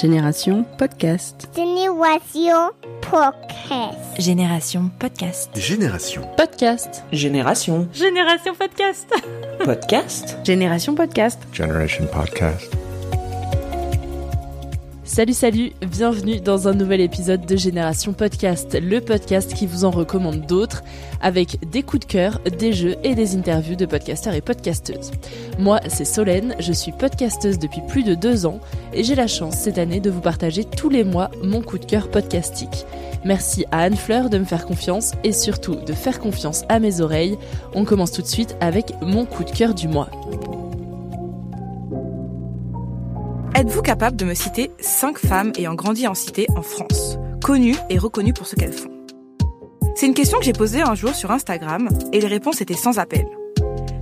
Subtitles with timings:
[0.00, 1.50] Génération Podcast.
[1.54, 2.70] Génération
[3.02, 3.90] Podcast.
[4.18, 5.50] Génération Podcast.
[5.54, 6.22] Génération.
[6.38, 7.04] Podcast.
[7.12, 7.86] Génération.
[7.92, 9.12] Génération Podcast.
[9.62, 10.38] Podcast.
[10.42, 11.38] Génération Podcast.
[11.52, 12.79] Generation Podcast.
[15.12, 19.90] Salut salut, bienvenue dans un nouvel épisode de Génération Podcast, le podcast qui vous en
[19.90, 20.84] recommande d'autres,
[21.20, 25.10] avec des coups de cœur, des jeux et des interviews de podcasteurs et podcasteuses.
[25.58, 28.60] Moi, c'est Solène, je suis podcasteuse depuis plus de deux ans
[28.94, 31.86] et j'ai la chance cette année de vous partager tous les mois mon coup de
[31.86, 32.86] cœur podcastique.
[33.24, 37.00] Merci à Anne Fleur de me faire confiance et surtout de faire confiance à mes
[37.00, 37.36] oreilles.
[37.74, 40.08] On commence tout de suite avec mon coup de cœur du mois.
[43.60, 47.98] Êtes-vous capable de me citer 5 femmes ayant grandi en cité en France, connues et
[47.98, 48.90] reconnues pour ce qu'elles font?
[49.94, 52.98] C'est une question que j'ai posée un jour sur Instagram et les réponses étaient sans
[52.98, 53.26] appel.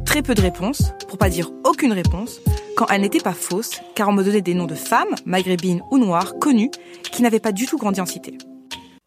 [0.05, 2.41] Très peu de réponses, pour pas dire aucune réponse,
[2.77, 5.99] quand elles n'étaient pas fausses, car on me donnait des noms de femmes, maghrébines ou
[5.99, 6.71] noires, connues,
[7.11, 8.39] qui n'avaient pas du tout grandi en cité.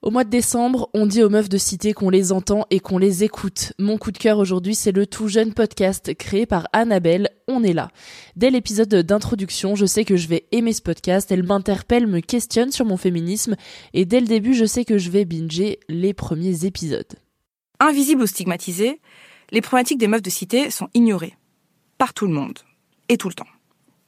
[0.04, 2.98] Au mois de décembre, on dit aux meufs de cité qu'on les entend et qu'on
[2.98, 3.74] les écoute.
[3.78, 7.74] Mon coup de cœur aujourd'hui, c'est le tout jeune podcast créé par Annabelle, On est
[7.74, 7.92] là.
[8.36, 12.72] Dès l'épisode d'introduction, je sais que je vais aimer ce podcast, elle m'interpelle, me questionne
[12.72, 13.56] sur mon féminisme,
[13.94, 17.14] et dès le début, je sais que je vais binger les premiers épisodes.
[17.80, 19.02] Invisibles ou stigmatisées,
[19.52, 21.38] les problématiques des meufs de cité sont ignorées.
[22.00, 22.58] Par tout le monde.
[23.08, 23.46] Et tout le temps.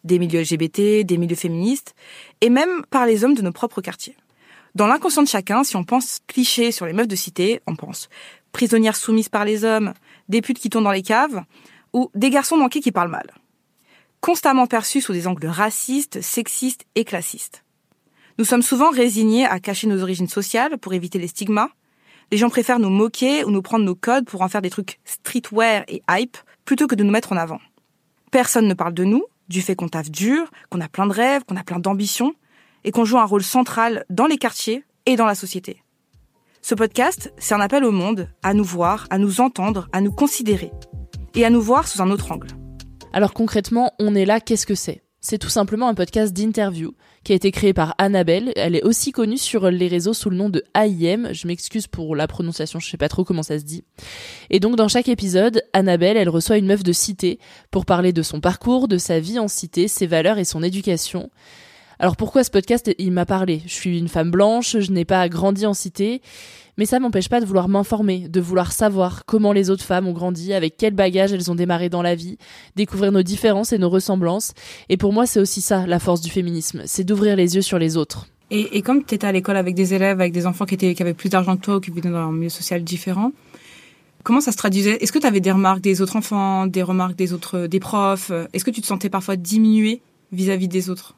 [0.04, 1.94] Des milieux LGBT, des milieux féministes,
[2.42, 4.16] et même par les hommes de nos propres quartiers.
[4.76, 8.10] Dans l'inconscient de chacun, si on pense cliché sur les meufs de cité, on pense
[8.54, 9.94] prisonnières soumises par les hommes,
[10.30, 11.44] des putes qui tournent dans les caves,
[11.92, 13.32] ou des garçons manqués qui parlent mal.
[14.22, 17.64] Constamment perçus sous des angles racistes, sexistes et classistes.
[18.40, 21.70] Nous sommes souvent résignés à cacher nos origines sociales pour éviter les stigmas.
[22.32, 25.00] Les gens préfèrent nous moquer ou nous prendre nos codes pour en faire des trucs
[25.06, 27.60] streetwear et hype plutôt que de nous mettre en avant.
[28.32, 31.44] Personne ne parle de nous, du fait qu'on taffe dur, qu'on a plein de rêves,
[31.44, 32.34] qu'on a plein d'ambitions,
[32.84, 35.84] et qu'on joue un rôle central dans les quartiers et dans la société.
[36.62, 40.12] Ce podcast, c'est un appel au monde à nous voir, à nous entendre, à nous
[40.12, 40.72] considérer
[41.36, 42.48] et à nous voir sous un autre angle.
[43.12, 45.04] Alors concrètement, on est là, qu'est-ce que c'est?
[45.26, 48.52] C'est tout simplement un podcast d'interview qui a été créé par Annabelle.
[48.58, 51.32] Elle est aussi connue sur les réseaux sous le nom de AIM.
[51.32, 53.86] Je m'excuse pour la prononciation, je sais pas trop comment ça se dit.
[54.50, 57.40] Et donc dans chaque épisode, Annabelle, elle reçoit une meuf de cité
[57.72, 61.30] pour parler de son parcours, de sa vie en cité, ses valeurs et son éducation.
[62.04, 63.62] Alors pourquoi ce podcast il m'a parlé?
[63.66, 66.22] Je suis une femme blanche, je n'ai pas grandi en cité,
[66.78, 70.12] mais ça m'empêche pas de vouloir m'informer, de vouloir savoir comment les autres femmes ont
[70.12, 72.38] grandi, avec quel bagage elles ont démarré dans la vie,
[72.76, 74.54] découvrir nos différences et nos ressemblances.
[74.90, 77.80] Et pour moi, c'est aussi ça la force du féminisme, c'est d'ouvrir les yeux sur
[77.80, 78.28] les autres.
[78.52, 81.14] Et, comme tu étais à l'école avec des élèves, avec des enfants qui, étaient, avaient
[81.14, 83.32] plus d'argent que toi ou qui vivaient dans un milieu social différent,
[84.24, 85.02] comment ça se traduisait?
[85.02, 88.34] Est-ce que tu avais des remarques des autres enfants, des remarques des autres des profs?
[88.52, 90.02] Est-ce que tu te sentais parfois diminuée
[90.34, 91.16] vis-à-vis des autres?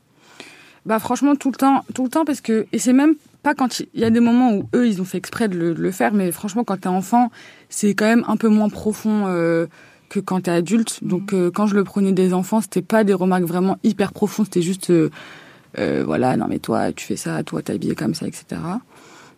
[0.86, 3.80] Bah franchement tout le temps, tout le temps parce que et c'est même pas quand
[3.80, 5.92] il y a des moments où eux ils ont fait exprès de le, de le
[5.92, 7.32] faire, mais franchement quand t'es enfant
[7.70, 9.66] c'est quand même un peu moins profond euh,
[10.10, 11.04] que quand t'es adulte.
[11.04, 14.46] Donc euh, quand je le prenais des enfants c'était pas des remarques vraiment hyper profondes,
[14.46, 15.10] c'était juste euh,
[15.80, 18.62] euh, voilà non mais toi tu fais ça, toi t'es habillé comme ça, etc.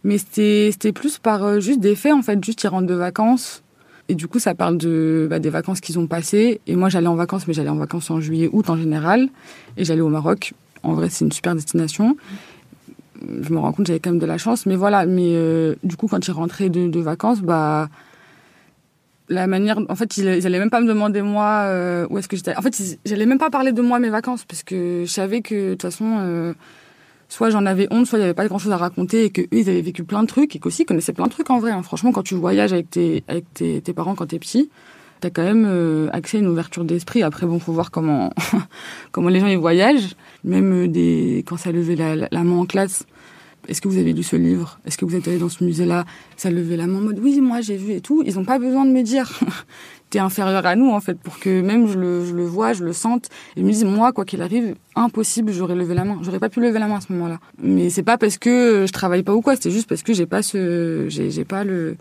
[0.03, 2.93] Mais c'était c'était plus par euh, juste des faits en fait, juste ils rentrent de
[2.93, 3.63] vacances.
[4.09, 6.61] Et du coup, ça parle de bah, des vacances qu'ils ont passées.
[6.65, 9.27] Et moi, j'allais en vacances, mais j'allais en vacances en juillet, août en général.
[9.75, 12.17] Et j'allais au Maroc en vrai, c'est une super destination.
[13.21, 14.65] Je me rends compte j'avais quand même de la chance.
[14.65, 17.89] Mais voilà, mais euh, du coup, quand ils rentraient de, vacances, bah,
[19.29, 19.79] la manière.
[19.89, 22.55] En fait, ils, ils allaient même pas me demander, moi, euh, où est-ce que j'étais.
[22.55, 25.41] En fait, ils, j'allais même pas parler de moi, mes vacances, parce que je savais
[25.41, 26.53] que, de toute façon, euh,
[27.27, 29.41] soit j'en avais honte, soit il y avait pas grand chose à raconter, et que
[29.41, 31.59] eux, ils avaient vécu plein de trucs, et qu'aussi, ils connaissaient plein de trucs en
[31.59, 31.71] vrai.
[31.71, 31.81] Hein.
[31.83, 34.69] Franchement, quand tu voyages avec tes, avec tes, tes parents quand t'es petit,
[35.19, 37.23] t'as quand même euh, accès à une ouverture d'esprit.
[37.23, 38.31] Après, bon, faut voir comment
[39.11, 40.15] comment les gens ils voyagent.
[40.43, 43.05] Même euh, des quand ça levait la, la, main en classe.
[43.67, 44.79] Est-ce que vous avez lu ce livre?
[44.85, 46.05] Est-ce que vous êtes allé dans ce musée-là?
[46.37, 48.23] Ça levait la main en mode oui, moi j'ai vu et tout.
[48.25, 49.39] Ils ont pas besoin de me dire
[50.09, 53.27] t'es inférieur à nous en fait pour que même je le, vois, je le sente.
[53.57, 56.19] Et me disent moi quoi qu'il arrive, impossible, j'aurais levé la main.
[56.21, 57.39] J'aurais pas pu lever la main à ce moment-là.
[57.61, 59.55] Mais c'est pas parce que je travaille pas ou quoi.
[59.57, 61.97] C'est juste parce que j'ai pas ce j'ai pas le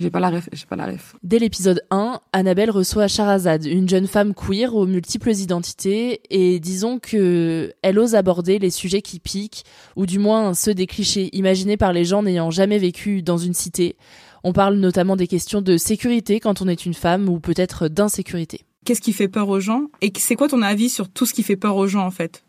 [0.00, 1.14] J'ai pas la ref, j'ai pas la ref.
[1.22, 6.98] Dès l'épisode 1, Annabelle reçoit Sharazad, une jeune femme queer aux multiples identités, et disons
[6.98, 9.62] que elle ose aborder les sujets qui piquent,
[9.96, 13.52] ou du moins ceux des clichés imaginés par les gens n'ayant jamais vécu dans une
[13.52, 13.96] cité.
[14.42, 18.62] On parle notamment des questions de sécurité quand on est une femme, ou peut-être d'insécurité.
[18.86, 19.82] Qu'est-ce qui fait peur aux gens?
[20.00, 22.42] Et c'est quoi ton avis sur tout ce qui fait peur aux gens en fait?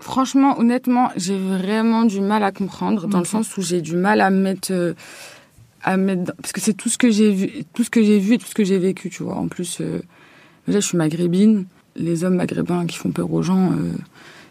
[0.00, 4.20] Franchement, honnêtement, j'ai vraiment du mal à comprendre, dans le sens où j'ai du mal
[4.20, 4.94] à me mettre, euh,
[5.84, 8.18] à me mettre, parce que c'est tout ce que j'ai vu, tout ce que j'ai
[8.18, 9.36] vu et tout ce que j'ai vécu, tu vois.
[9.36, 10.00] En plus, euh,
[10.66, 11.66] déjà, je suis maghrébine.
[11.96, 13.92] Les hommes maghrébins qui font peur aux gens, euh,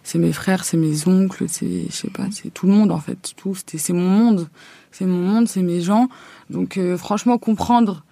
[0.03, 2.99] c'est mes frères, c'est mes oncles, c'est, je sais pas, c'est tout le monde en
[2.99, 3.33] fait.
[3.35, 4.47] Tout, c'est mon monde,
[4.91, 6.07] c'est mon monde, c'est mes gens.
[6.49, 8.05] Donc, euh, franchement, comprendre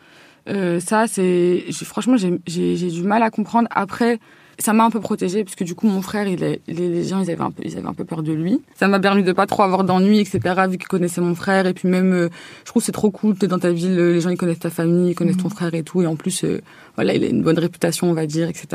[0.49, 3.67] euh, ça, c'est, franchement, j'ai du mal à comprendre.
[3.71, 4.19] Après,
[4.59, 7.21] ça m'a un peu protégée parce que du coup mon frère il est, les, gens
[7.21, 8.61] ils avaient un peu ils avaient un peu peur de lui.
[8.75, 10.39] Ça m'a permis de pas trop avoir d'ennuis etc
[10.69, 11.65] vu qu'ils connaissaient mon frère.
[11.67, 12.29] Et puis même euh,
[12.63, 14.59] je trouve que c'est trop cool t'es dans ta ville euh, les gens ils connaissent
[14.59, 16.01] ta famille ils connaissent ton frère et tout.
[16.01, 16.61] Et en plus euh,
[16.95, 18.67] voilà il a une bonne réputation on va dire etc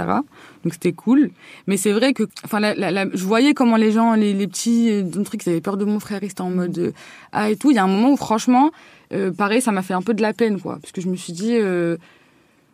[0.65, 1.31] donc c'était cool.
[1.67, 4.47] Mais c'est vrai que enfin la, la- la- je voyais comment les gens les, les
[4.49, 6.93] petits euh, truc ils avaient peur de mon frère ils étaient en mode
[7.33, 7.71] ah et tout.
[7.71, 8.71] Il y a un moment où franchement
[9.37, 10.79] pareil ça m'a fait un peu de la peine quoi.
[10.81, 11.97] Parce que je me suis dit euh,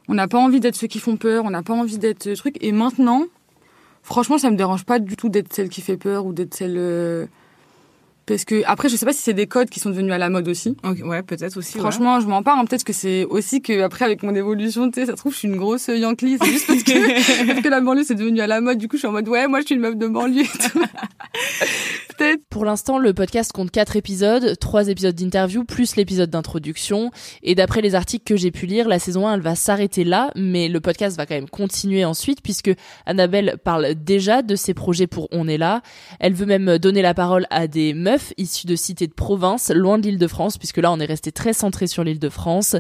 [0.09, 2.31] on n'a pas envie d'être ceux qui font peur, on n'a pas envie d'être ce
[2.31, 2.57] truc.
[2.61, 3.25] Et maintenant,
[4.03, 6.75] franchement, ça me dérange pas du tout d'être celle qui fait peur ou d'être celle.
[6.77, 7.27] euh,
[8.27, 10.29] Parce que après, je sais pas si c'est des codes qui sont devenus à la
[10.29, 10.77] mode aussi.
[10.85, 11.75] Ok, Ouais, peut-être aussi.
[11.75, 11.81] ouais.
[11.81, 12.61] Franchement, je m'en parle.
[12.61, 12.65] hein.
[12.65, 15.39] Peut-être que c'est aussi que après, avec mon évolution, tu sais, ça se trouve, je
[15.39, 16.37] suis une grosse Yankee.
[16.41, 18.79] C'est juste parce que, parce que la banlieue c'est devenu à la mode.
[18.79, 20.45] Du coup, je suis en mode ouais, moi, je suis une meuf de banlieue.
[22.19, 22.42] Peut-être.
[22.63, 27.11] Pour l'instant, le podcast compte 4 épisodes, 3 épisodes d'interview plus l'épisode d'introduction.
[27.43, 30.31] Et d'après les articles que j'ai pu lire, la saison 1, elle va s'arrêter là,
[30.37, 32.71] mais le podcast va quand même continuer ensuite puisque
[33.05, 35.83] Annabelle parle déjà de ses projets pour On est là.
[36.21, 39.99] Elle veut même donner la parole à des meufs issues de cités de province, loin
[39.99, 42.77] de l'île de France, puisque là, on est resté très centré sur l'île de France.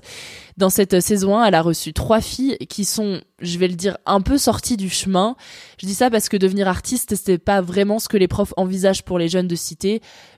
[0.58, 3.98] Dans cette saison 1, elle a reçu trois filles qui sont, je vais le dire,
[4.06, 5.34] un peu sorties du chemin.
[5.80, 9.02] Je dis ça parce que devenir artiste, c'est pas vraiment ce que les profs envisagent
[9.02, 9.56] pour les jeunes de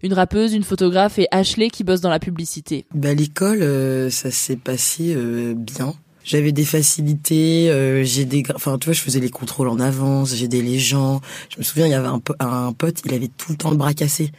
[0.02, 2.86] Une rappeuse, une photographe et Ashley qui bosse dans la publicité.
[2.94, 5.94] Bah, l'école, euh, ça s'est passé euh, bien.
[6.24, 10.34] J'avais des facilités, euh, j'ai des, enfin tu vois, je faisais les contrôles en avance,
[10.34, 11.20] j'aidais les gens.
[11.50, 13.70] Je me souviens, il y avait un, po- un pote, il avait tout le temps
[13.70, 14.32] le bras cassé.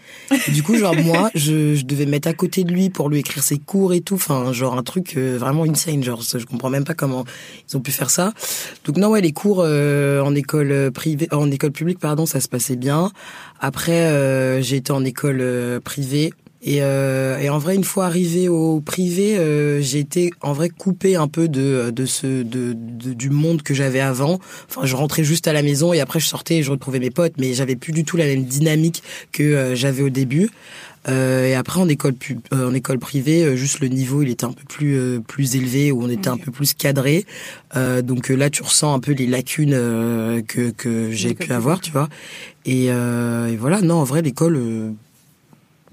[0.47, 3.07] Et du coup, genre moi, je, je devais me mettre à côté de lui pour
[3.09, 4.15] lui écrire ses cours et tout.
[4.15, 6.03] Enfin, genre un truc euh, vraiment insane.
[6.03, 7.23] Genre, je comprends même pas comment
[7.69, 8.33] ils ont pu faire ça.
[8.85, 12.39] Donc non, ouais, les cours euh, en école euh, privée, en école publique, pardon, ça
[12.39, 13.11] se passait bien.
[13.59, 16.33] Après, euh, j'ai été en école privée.
[16.67, 20.69] Et, euh, et en vrai, une fois arrivé au privé, euh, j'ai été en vrai
[20.69, 24.39] coupé un peu de de ce de, de- du monde que j'avais avant.
[24.67, 27.11] Enfin, je rentrais juste à la maison et après je sortais et je retrouvais mes
[27.11, 30.49] potes, mais j'avais plus du tout la même dynamique que euh, j'avais au début.
[31.07, 34.29] Euh, et après en école pub, euh, en école privée, euh, juste le niveau il
[34.31, 37.27] était un peu plus euh, plus élevé où on était un peu plus cadré.
[37.75, 41.79] Euh, donc là tu ressens un peu les lacunes euh, que que j'ai pu avoir,
[41.79, 42.09] tu vois.
[42.65, 44.89] Et, euh, et voilà, non en vrai l'école euh,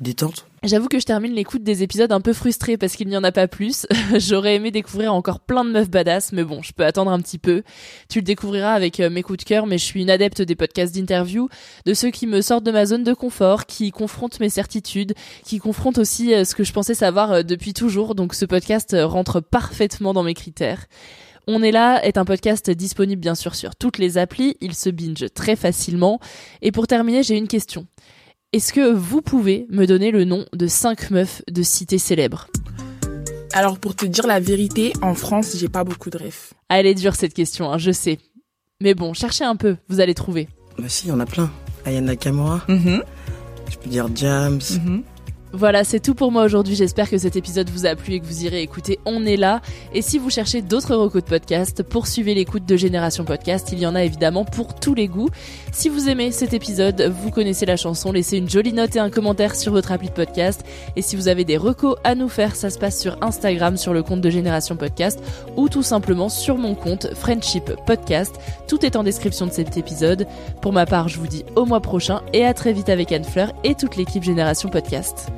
[0.01, 0.47] détente.
[0.65, 3.33] J'avoue que je termine l'écoute des épisodes un peu frustrée parce qu'il n'y en a
[3.33, 3.85] pas plus.
[4.17, 7.39] J'aurais aimé découvrir encore plein de meufs badass, mais bon, je peux attendre un petit
[7.39, 7.65] peu.
[8.09, 10.55] Tu le découvriras avec euh, mes coups de cœur, mais je suis une adepte des
[10.55, 11.49] podcasts d'interview,
[11.85, 15.15] de ceux qui me sortent de ma zone de confort, qui confrontent mes certitudes,
[15.45, 18.15] qui confrontent aussi euh, ce que je pensais savoir euh, depuis toujours.
[18.15, 20.87] Donc ce podcast rentre parfaitement dans mes critères.
[21.49, 24.91] On est là est un podcast disponible bien sûr sur toutes les applis, il se
[24.91, 26.21] binge très facilement.
[26.63, 27.89] Et pour terminer, j'ai une question.
[28.53, 32.49] Est-ce que vous pouvez me donner le nom de cinq meufs de cités célèbres
[33.55, 36.53] Alors pour te dire la vérité, en France, j'ai pas beaucoup de refs.
[36.69, 38.19] Ah, Elle est dure cette question, hein, je sais.
[38.83, 40.49] Mais bon, cherchez un peu, vous allez trouver.
[40.79, 41.51] Bah si, il y en a plein.
[41.87, 43.03] Ayana Nakamura, Mhm,
[43.71, 44.61] je peux dire Jams.
[44.85, 45.03] mhm.
[45.55, 46.75] Voilà, c'est tout pour moi aujourd'hui.
[46.75, 49.61] J'espère que cet épisode vous a plu et que vous irez écouter On est là.
[49.93, 53.69] Et si vous cherchez d'autres recos de podcast, poursuivez l'écoute de Génération Podcast.
[53.71, 55.29] Il y en a évidemment pour tous les goûts.
[55.71, 59.11] Si vous aimez cet épisode, vous connaissez la chanson, laissez une jolie note et un
[59.11, 60.65] commentaire sur votre appli de podcast.
[60.97, 63.93] Et si vous avez des recos à nous faire, ça se passe sur Instagram sur
[63.93, 65.21] le compte de Génération Podcast
[65.57, 68.35] ou tout simplement sur mon compte Friendship Podcast.
[68.69, 70.27] Tout est en description de cet épisode.
[70.63, 73.25] Pour ma part, je vous dis au mois prochain et à très vite avec Anne
[73.25, 75.31] Fleur et toute l'équipe Génération Podcast.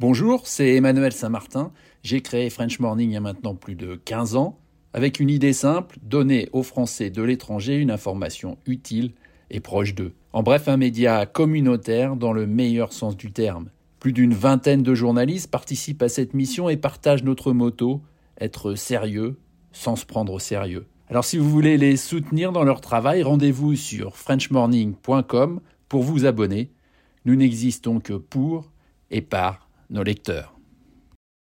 [0.00, 1.70] Bonjour, c'est Emmanuel Saint-Martin.
[2.02, 4.58] J'ai créé French Morning il y a maintenant plus de 15 ans,
[4.92, 9.12] avec une idée simple, donner aux Français de l'étranger une information utile
[9.50, 10.12] et proche d'eux.
[10.32, 13.70] En bref, un média communautaire dans le meilleur sens du terme.
[14.00, 18.02] Plus d'une vingtaine de journalistes participent à cette mission et partagent notre motto,
[18.40, 19.38] être sérieux
[19.70, 20.88] sans se prendre au sérieux.
[21.08, 26.72] Alors si vous voulez les soutenir dans leur travail, rendez-vous sur frenchmorning.com Pour vous abonner,
[27.24, 28.72] nous n'existons que pour
[29.12, 30.53] et par når de ikke dør.